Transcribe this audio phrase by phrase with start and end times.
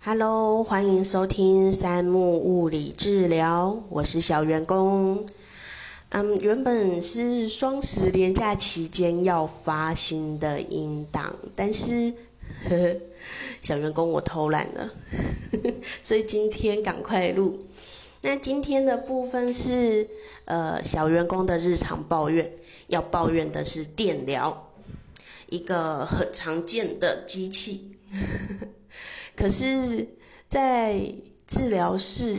[0.00, 5.26] Hello，欢迎收听三木物理治疗，我是小员工。
[6.10, 12.12] 嗯，原本是双十连假期间要发新的音档，但是
[12.68, 12.96] 呵 呵
[13.60, 14.88] 小员工我偷懒了，
[16.00, 17.58] 所以今天赶快录。
[18.22, 20.08] 那今天的部分是
[20.44, 22.50] 呃小员工的日常抱怨，
[22.86, 24.70] 要抱怨的是电疗，
[25.48, 27.96] 一个很常见的机器。
[29.38, 30.04] 可是，
[30.48, 31.00] 在
[31.46, 32.36] 治疗室，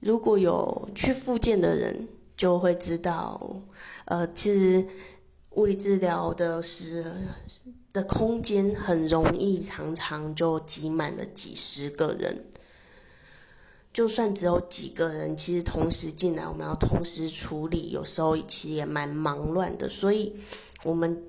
[0.00, 3.62] 如果有去复健的人，就会知道，
[4.06, 4.84] 呃，其实
[5.50, 7.04] 物理治疗的时
[7.92, 12.46] 的空间很容易，常常就挤满了几十个人。
[13.92, 19.88] 就算只有几个人，其实同时进来，我们要同时处理，有时候其实也蛮忙乱的。
[19.88, 20.34] 所以，
[20.82, 21.22] 我们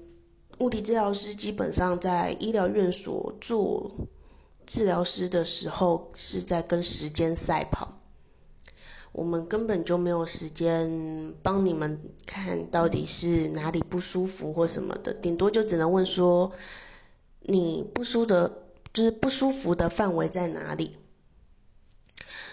[0.58, 3.92] 物理治疗师基本上在医疗院所做。
[4.66, 8.00] 治疗师的时候是在跟时间赛跑，
[9.12, 16.52] 我们根本就没有时间帮你们看到底是哪里不舒服或什么的，顶多就只能问说
[17.42, 18.52] 你不舒的，
[18.94, 20.98] 就是不舒服的范围在哪里，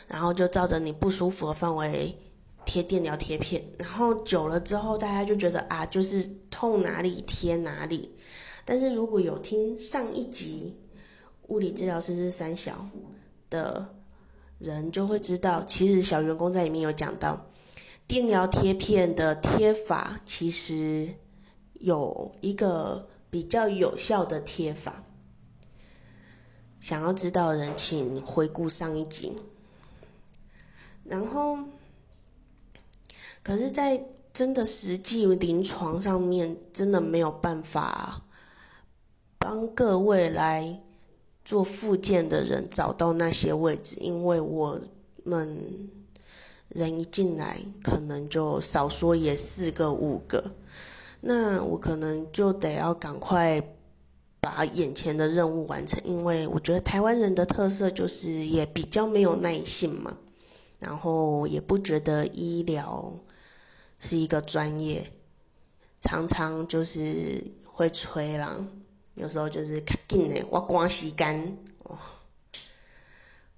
[0.09, 2.19] 然后就照着你不舒服的范围
[2.65, 8.11] 贴电疗贴片，然后久了之后大家就觉得啊，就是痛哪里贴哪里，
[8.65, 10.77] 但是如果有听上一集。
[11.51, 12.87] 物理治疗师是三小
[13.51, 13.93] 的
[14.59, 17.45] 人就会知道，其实小员工在里面有讲到，
[18.06, 21.12] 电疗贴片的贴法其实
[21.75, 25.03] 有一个比较有效的贴法。
[26.78, 29.33] 想要知道的人，请回顾上一集。
[31.03, 31.59] 然后，
[33.43, 34.01] 可是，在
[34.33, 38.23] 真的实际临床上面，真的没有办法
[39.39, 40.81] 帮各位来。
[41.51, 44.81] 做复健的人找到那些位置，因为我
[45.25, 45.91] 们
[46.69, 50.41] 人一进来，可能就少说也四个五个，
[51.21, 53.61] 那我可能就得要赶快
[54.41, 60.17] 把眼前的任务完成，因为我觉得台湾人的特色就是也比较没有耐性嘛，
[60.78, 63.12] 然后也不觉得医疗
[63.99, 65.03] 是一个专业，
[66.00, 68.65] 常常就是会催啦。
[69.15, 71.98] 有时候就是较紧的，我赶时间哦，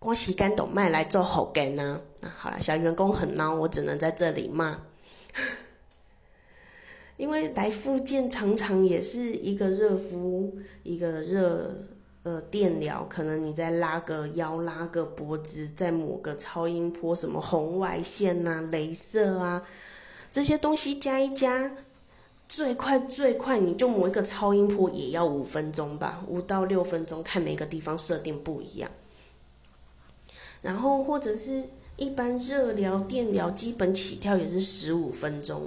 [0.00, 2.00] 赶时间都卖来做后干呐。
[2.20, 4.80] 那好了，小员工很孬，我只能在这里骂。
[7.16, 11.72] 因为来复健常常也是一个热敷，一个热
[12.24, 19.62] 呃电疗，可能你再拉个腰、拉个脖子，再抹个超音波，什么红外线呐、镭射啊，
[20.32, 21.70] 这些东西加一加。
[22.52, 28.90] 最快最快，你就磨一个超音波也要五分钟吧，五到六分钟，看每个地方设定不一样。
[30.60, 31.64] 然后或者是
[31.96, 35.62] 一般热疗、电疗，基本起跳也是十五分钟。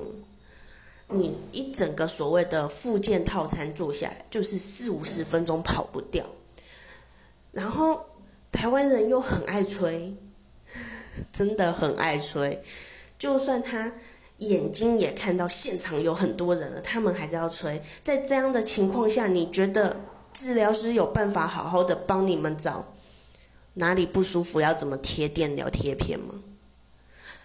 [1.07, 6.23] 你一整个所谓的附件套餐做下来，就是四五十分钟跑不掉。
[7.51, 8.05] 然后
[8.51, 10.13] 台湾人又很爱吹，
[11.33, 12.61] 真的很爱吹，
[13.17, 13.91] 就算他。
[14.39, 17.81] 眼睛也看到现场有很多人了，他们还是要吹。
[18.03, 19.95] 在这样的情况下，你觉得
[20.33, 22.93] 治疗师有办法好好的帮你们找
[23.75, 26.35] 哪里不舒服，要怎么贴电疗贴片吗？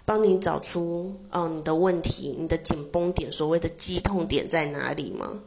[0.04, 5.40] 帮你找出哦你的问题，你的紧绷点，所谓的肌痛点在哪里吗？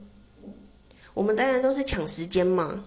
[1.13, 2.85] 我们当然都是抢时间嘛，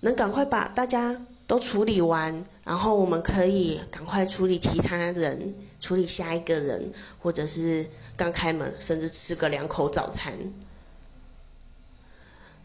[0.00, 5.54] 能赶快把大家都处理完，然后我们可以赶快处理其他人。
[5.78, 6.90] 处理下一个人，
[7.20, 7.86] 或者是
[8.16, 10.32] 刚开门，甚至吃个两口早餐。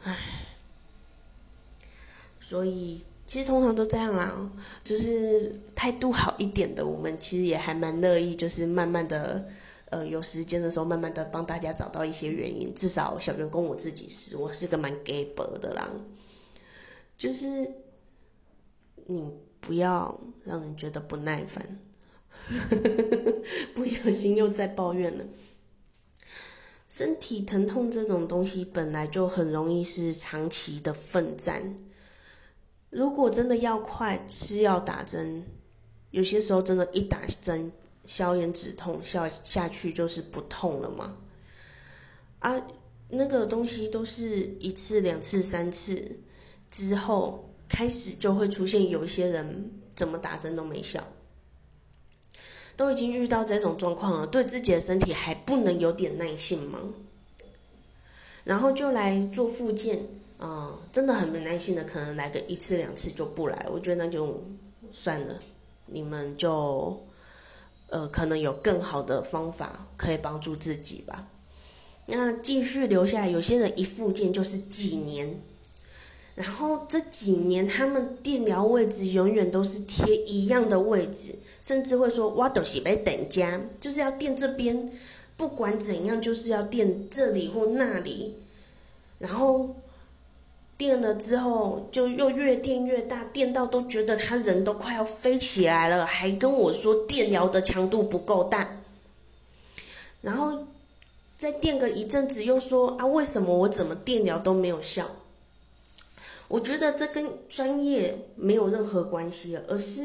[0.02, 0.18] 唉，
[2.40, 4.50] 所以其实通常都这样啦，
[4.84, 9.46] 就是态度好一点的，我们其实也还蛮乐意，就是慢慢的，
[9.90, 12.74] 呃，有时间的时候，慢慢的帮大家找到一些原因。
[12.74, 15.88] 至少小员工我自己是，我是个蛮 gay 的啦，
[17.18, 17.70] 就是
[19.08, 21.80] 你不要让人觉得不耐烦。
[23.76, 25.26] 不小心又在抱怨了。
[26.90, 31.76] 身体疼痛这种东西本来就很容易是长期的奋战。
[32.90, 35.46] 如果真的要快，吃药打针，
[36.12, 37.72] 有些时候真的，一打针
[38.06, 41.18] 消炎止痛，消下去就是不痛了嘛。
[42.40, 42.62] 啊，
[43.10, 46.20] 那个东西都是一次、两次、三次
[46.70, 51.02] 之后，开始就会出现有一些人怎么打针都没效。
[52.76, 56.80] 都已经遇到这种状况了，对自己的身体还不能有点耐性吗？
[58.44, 60.04] 然后就来做复健，
[60.40, 64.44] 啊，真的很没耐心的，可能来个一次两次就不来，我觉得那就
[64.92, 65.36] 算了，
[65.86, 67.00] 你们就
[67.90, 71.28] 呃可能有更好的方法可以帮助自己吧。
[72.08, 75.40] 那继续留下来，有些人一复健就是几年，
[76.42, 84.92] 然后这几年他们电疗位置永远都是贴一样的位置，甚至会说“挖斗西北等家”，就是要垫这边，
[85.38, 88.38] 不管怎样就是要垫这里或那里，
[89.20, 89.76] 然后。
[90.78, 98.68] 垫了之后，就又越垫越大，垫到都觉得他人都快要飞起来了，还跟我说电疗的强度不够大。
[100.22, 100.66] 然后
[101.38, 105.08] 再垫个一阵子，又说啊，为什么我怎么电疗都没有效？
[106.52, 110.02] 我觉得这跟专业没有任何关系，而是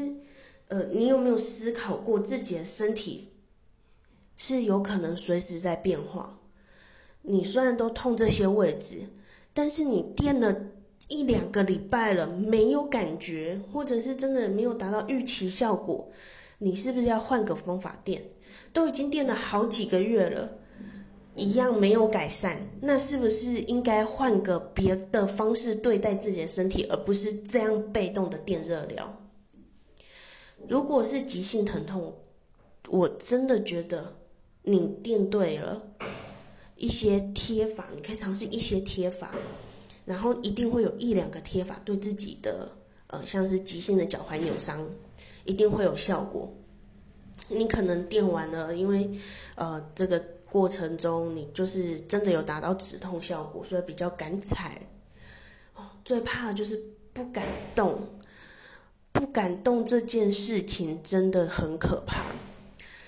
[0.69, 3.33] 呃，你有没有思考过自己的身体
[4.35, 6.39] 是有可能随时在变化？
[7.23, 8.99] 你虽然都痛这些位置。
[9.53, 10.55] 但是你垫了
[11.07, 16.11] 一两个礼拜了，没有感觉，或者是真的没有达到预期效果，
[16.59, 18.21] 你是不是要换个方法垫？
[18.71, 20.59] 都已经垫了好几个月了，
[21.37, 29.21] 一样没有改善，那是不是应该换个别的方式对待自己的身体，而不是这样被动的电热疗？
[30.67, 32.13] 如果是急性疼痛，
[32.89, 34.17] 我真的觉得
[34.63, 35.81] 你垫对了。
[36.79, 39.33] 一些贴法，你可以尝试一些贴法，
[40.05, 42.69] 然后一定会有一两个贴法对自己的
[43.07, 44.87] 呃，像是急性的脚踝扭伤，
[45.45, 46.55] 一定会有效果。
[47.49, 49.09] 你可能垫完了，因为
[49.55, 54.79] 呃这个过程中你就是真的有达到止痛效果，所以比较敢踩。
[55.75, 56.81] 哦，最怕的就是
[57.13, 57.45] 不敢
[57.75, 58.01] 动，
[59.11, 62.25] 不敢动这件事情真的很可怕。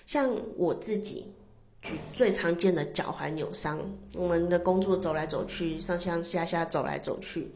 [0.06, 1.34] 像我自己。
[1.82, 3.80] 举最常见的脚踝扭伤，
[4.14, 7.50] 我们的工作走来走去，上上下下走来走去，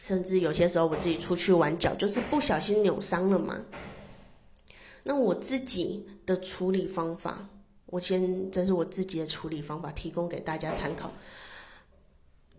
[0.00, 3.58] 甚至有些时候我自己出去玩脚，就是不小心扭伤了嘛。
[5.02, 7.46] 那我自己的处理方法，
[7.90, 11.10] 我先这是我自己的处理方法，提供给大家参考。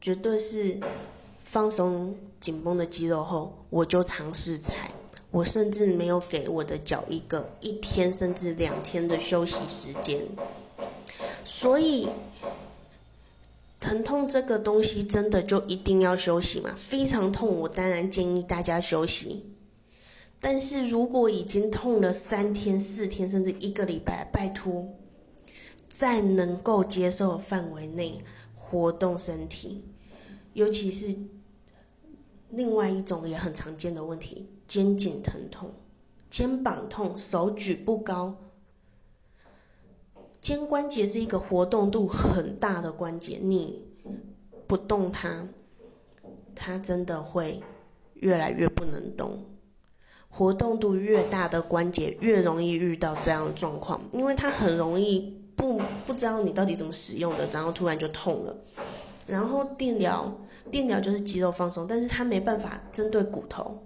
[0.01, 0.79] 绝对是
[1.43, 4.91] 放松紧绷的肌肉后，我就尝试踩，
[5.29, 10.25] 我甚至没有给我的脚一个一天甚至两天的休息时间。
[11.43, 12.07] 所以，
[13.79, 16.73] 疼痛这个东西真的就一定要休息吗？
[16.77, 19.45] 非常痛，我当然建议大家休息。
[20.39, 24.87] 但是如果已经痛了三天、四天，甚至一个礼拜，拜托，
[25.99, 28.23] 在能够接受的范围内
[28.55, 29.83] 活动身体，
[30.53, 31.13] 尤其是
[32.51, 35.73] 另外一种也很常见的问题——肩颈疼痛、
[36.29, 38.37] 肩膀痛、手举不高。
[40.39, 43.83] 肩关节是一个活动度很大的关节，你
[44.67, 45.49] 不动它，
[46.55, 47.61] 它真的会
[48.13, 49.43] 越来越不能动。
[50.29, 58.55] 活动度越大的关节越容易遇到这样的状况，因为它很容易不不知道你到底怎么使用的，然后突然就痛了。
[59.27, 60.33] 然后电疗，
[60.71, 63.83] 电疗就是肌肉放松，但是它没办法针对骨头。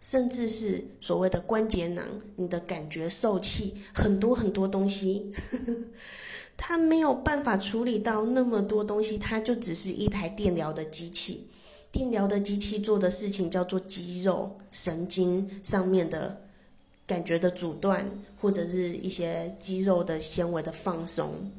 [0.00, 2.02] 甚至是所谓的关节囊，
[2.36, 5.30] 你的感觉受气，很多很多东西，
[6.56, 11.48] 它没有办法处理到那么多东西，它就只是一台电疗的机器。
[11.92, 16.40] 电疗的机器做的事情叫做肌肉、神经上面的
[17.10, 18.08] 感觉的阻断，
[18.40, 21.50] 或者是一些肌肉的纤维的放松，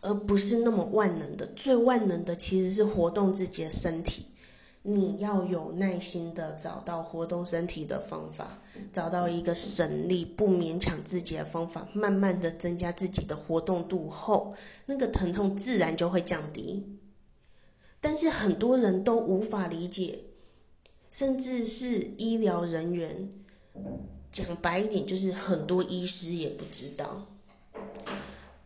[0.00, 1.46] 而不是那么万能的。
[1.54, 4.26] 最万能的其实是活动自己的身体。
[4.82, 8.58] 你要有耐心的找到活动身体的方法，
[8.92, 14.54] 找到一个省力、不勉强自己的方法，慢慢的增加自己的活动度后，
[14.86, 16.98] 那个疼痛自然就会降低。
[18.00, 20.24] 但是很多人都无法理解，
[21.12, 23.30] 甚至是医疗人员，
[24.30, 27.26] 讲白一点，就是很多医师也不知道。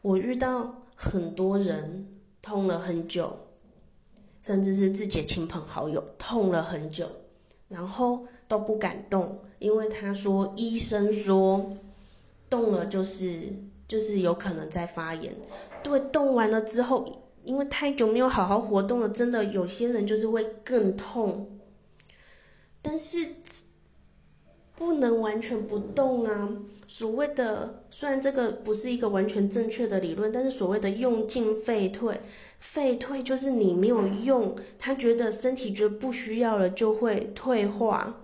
[0.02, 2.06] 我遇到很多人
[2.42, 3.40] 痛了很久。
[4.42, 7.08] 甚至是自己的亲朋好友痛了很久，
[7.66, 11.73] 然后都不敢动，因为他说医生说
[12.50, 13.40] 动了就是
[13.88, 15.34] 就是有可能在发炎。
[15.82, 21.58] 对，动完了之后，因为太久没有好好活动了，真的有些人就是会更痛。
[22.82, 23.26] 但是
[24.76, 26.48] 不能完全不动啊！
[26.86, 32.20] 所谓的虽然这个不是一个完全正确的理论，但是所谓的用进废退。
[32.58, 38.20] 废退就是你没有用，他觉得身体觉得不需要了就会退化。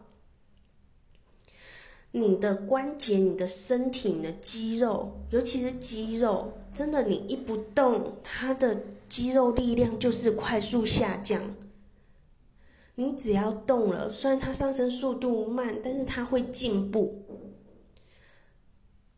[2.13, 11.41] 你的关节、你的身体、你的肌肉，尤其是肌肉，真的你一不动，它的肌肉力量就是快速下降。
[13.01, 17.25] 你只要动了，虽然它上升速度慢，但是它会进步。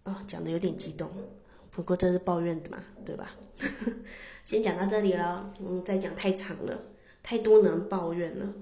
[0.04, 1.10] 哦，讲的有点激动，
[1.72, 3.34] 不过这是抱怨的嘛，对吧？
[4.46, 6.78] 先讲到这里了，嗯，再讲太长了，
[7.24, 8.52] 太多人抱怨了。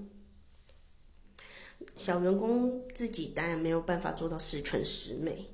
[1.95, 5.45] 小员工自己当然没有办法做到十全十美，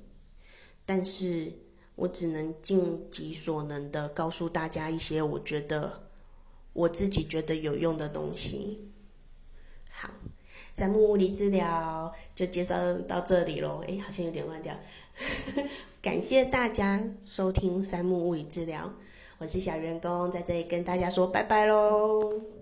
[0.86, 1.52] 但是
[1.94, 6.08] 我只能尽己所能的告诉大家一些我觉得
[6.72, 8.87] 我自己觉得有用的东西。
[10.78, 12.76] 三木物理治疗就介绍
[13.08, 13.82] 到这里喽。
[13.88, 14.72] 诶，好像有点乱掉。
[16.00, 18.88] 感谢大家收听三木物理治疗，
[19.38, 22.57] 我是小员工，在这里跟大家说拜拜喽。